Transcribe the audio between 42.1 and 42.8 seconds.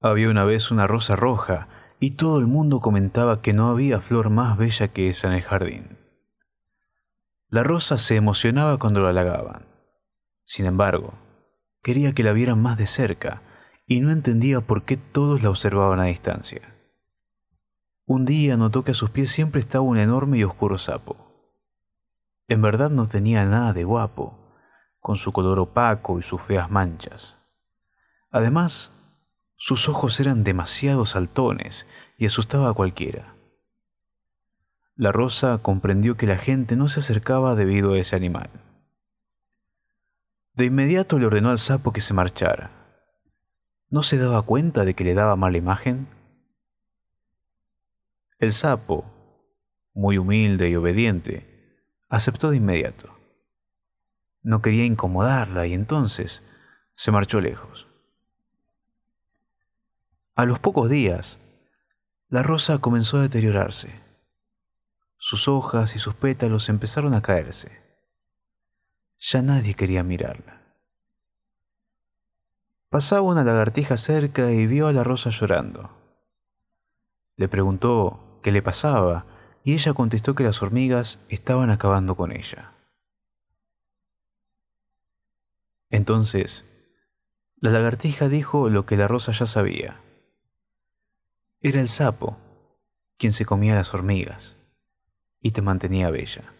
marchara.